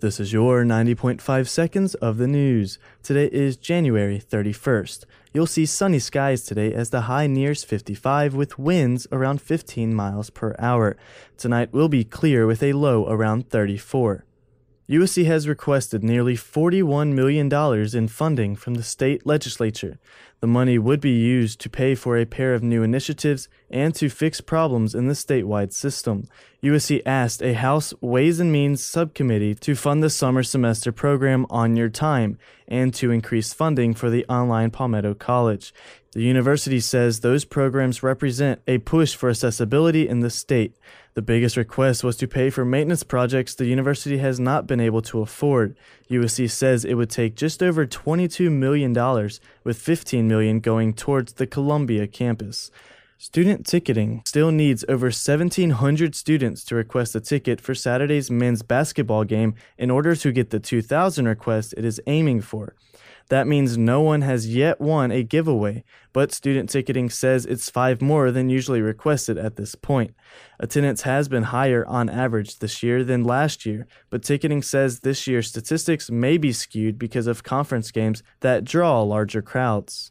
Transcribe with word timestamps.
This 0.00 0.18
is 0.18 0.32
your 0.32 0.64
90.5 0.64 1.46
seconds 1.46 1.94
of 1.96 2.16
the 2.16 2.26
news. 2.26 2.78
Today 3.02 3.26
is 3.26 3.58
January 3.58 4.18
31st. 4.18 5.04
You'll 5.34 5.46
see 5.46 5.66
sunny 5.66 5.98
skies 5.98 6.42
today 6.42 6.72
as 6.72 6.88
the 6.88 7.02
high 7.02 7.26
nears 7.26 7.64
55 7.64 8.34
with 8.34 8.58
winds 8.58 9.06
around 9.12 9.42
15 9.42 9.94
miles 9.94 10.30
per 10.30 10.56
hour. 10.58 10.96
Tonight 11.36 11.74
will 11.74 11.90
be 11.90 12.04
clear 12.04 12.46
with 12.46 12.62
a 12.62 12.72
low 12.72 13.06
around 13.10 13.50
34. 13.50 14.24
USC 14.90 15.24
has 15.24 15.46
requested 15.46 16.02
nearly 16.02 16.34
$41 16.34 17.12
million 17.12 17.48
in 17.96 18.08
funding 18.08 18.56
from 18.56 18.74
the 18.74 18.82
state 18.82 19.24
legislature. 19.24 20.00
The 20.40 20.48
money 20.48 20.80
would 20.80 21.00
be 21.00 21.12
used 21.12 21.60
to 21.60 21.70
pay 21.70 21.94
for 21.94 22.18
a 22.18 22.24
pair 22.24 22.54
of 22.54 22.64
new 22.64 22.82
initiatives 22.82 23.48
and 23.70 23.94
to 23.94 24.08
fix 24.08 24.40
problems 24.40 24.96
in 24.96 25.06
the 25.06 25.14
statewide 25.14 25.72
system. 25.72 26.26
USC 26.60 27.02
asked 27.06 27.40
a 27.40 27.54
House 27.54 27.94
Ways 28.00 28.40
and 28.40 28.50
Means 28.50 28.84
subcommittee 28.84 29.54
to 29.54 29.76
fund 29.76 30.02
the 30.02 30.10
summer 30.10 30.42
semester 30.42 30.90
program 30.90 31.46
on 31.50 31.76
your 31.76 31.88
time 31.88 32.36
and 32.66 32.92
to 32.94 33.12
increase 33.12 33.52
funding 33.52 33.94
for 33.94 34.10
the 34.10 34.26
online 34.26 34.72
Palmetto 34.72 35.14
College. 35.14 35.72
The 36.12 36.22
university 36.22 36.80
says 36.80 37.20
those 37.20 37.44
programs 37.44 38.02
represent 38.02 38.60
a 38.66 38.78
push 38.78 39.14
for 39.14 39.30
accessibility 39.30 40.08
in 40.08 40.20
the 40.20 40.30
state. 40.30 40.76
The 41.14 41.22
biggest 41.22 41.56
request 41.56 42.02
was 42.02 42.16
to 42.16 42.26
pay 42.26 42.50
for 42.50 42.64
maintenance 42.64 43.04
projects 43.04 43.54
the 43.54 43.66
university 43.66 44.18
has 44.18 44.40
not 44.40 44.66
been 44.66 44.80
able 44.80 45.02
to 45.02 45.20
afford. 45.20 45.76
USC 46.10 46.50
says 46.50 46.84
it 46.84 46.94
would 46.94 47.10
take 47.10 47.36
just 47.36 47.62
over 47.62 47.86
$22 47.86 48.50
million, 48.50 48.92
with 49.62 49.78
15 49.78 50.26
million 50.26 50.58
going 50.58 50.94
towards 50.94 51.34
the 51.34 51.46
Columbia 51.46 52.08
campus. 52.08 52.72
Student 53.16 53.64
ticketing 53.64 54.22
still 54.24 54.50
needs 54.50 54.84
over 54.88 55.06
1,700 55.06 56.14
students 56.16 56.64
to 56.64 56.74
request 56.74 57.14
a 57.14 57.20
ticket 57.20 57.60
for 57.60 57.74
Saturday's 57.74 58.30
men's 58.32 58.62
basketball 58.62 59.22
game 59.22 59.54
in 59.78 59.90
order 59.90 60.16
to 60.16 60.32
get 60.32 60.50
the 60.50 60.58
2,000 60.58 61.28
requests 61.28 61.72
it 61.74 61.84
is 61.84 62.00
aiming 62.08 62.40
for. 62.40 62.74
That 63.30 63.46
means 63.46 63.78
no 63.78 64.00
one 64.00 64.22
has 64.22 64.52
yet 64.52 64.80
won 64.80 65.12
a 65.12 65.22
giveaway, 65.22 65.84
but 66.12 66.32
student 66.32 66.68
ticketing 66.68 67.08
says 67.08 67.46
it's 67.46 67.70
five 67.70 68.02
more 68.02 68.32
than 68.32 68.50
usually 68.50 68.82
requested 68.82 69.38
at 69.38 69.54
this 69.54 69.76
point. 69.76 70.14
Attendance 70.58 71.02
has 71.02 71.28
been 71.28 71.44
higher 71.44 71.86
on 71.86 72.10
average 72.10 72.58
this 72.58 72.82
year 72.82 73.04
than 73.04 73.22
last 73.22 73.64
year, 73.64 73.86
but 74.10 74.24
ticketing 74.24 74.62
says 74.62 75.00
this 75.00 75.28
year's 75.28 75.48
statistics 75.48 76.10
may 76.10 76.38
be 76.38 76.52
skewed 76.52 76.98
because 76.98 77.28
of 77.28 77.44
conference 77.44 77.92
games 77.92 78.24
that 78.40 78.64
draw 78.64 79.00
larger 79.02 79.42
crowds. 79.42 80.10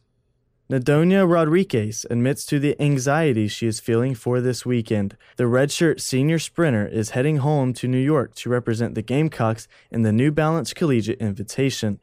Nadonia 0.72 1.29
Rodriguez 1.29 2.05
admits 2.09 2.45
to 2.45 2.57
the 2.57 2.81
anxiety 2.81 3.49
she 3.49 3.67
is 3.67 3.81
feeling 3.81 4.16
for 4.16 4.39
this 4.39 4.66
weekend. 4.66 5.17
The 5.35 5.45
redshirt 5.45 5.99
senior 5.99 6.39
sprinter 6.39 6.88
is 6.88 7.09
heading 7.09 7.38
home 7.38 7.73
to 7.73 7.88
New 7.88 7.97
York 7.97 8.33
to 8.35 8.49
represent 8.49 8.95
the 8.95 9.01
Gamecocks 9.01 9.67
in 9.91 10.03
the 10.03 10.13
New 10.13 10.31
Balance 10.31 10.72
Collegiate 10.72 11.19
Invitation. 11.19 11.99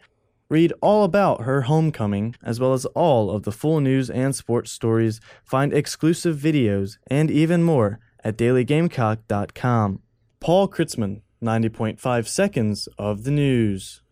Read 0.49 0.73
all 0.81 1.03
about 1.03 1.43
her 1.43 1.63
homecoming, 1.63 2.37
as 2.43 2.61
well 2.61 2.73
as 2.73 2.85
all 2.87 3.31
of 3.33 3.43
the 3.43 3.51
full 3.51 3.81
news 3.81 4.09
and 4.09 4.35
sports 4.35 4.71
stories, 4.71 5.21
find 5.45 5.73
exclusive 5.73 6.37
videos, 6.37 6.99
and 7.09 7.31
even 7.33 7.65
more 7.65 7.99
at 8.23 8.39
dailygamecock.com. 8.39 10.01
Paul 10.39 10.69
Kritzman, 10.69 11.23
90.5 11.43 12.29
seconds 12.29 12.89
of 12.97 13.25
the 13.25 13.33
news. 13.33 14.03